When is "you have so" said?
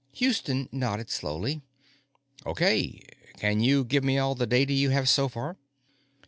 4.73-5.27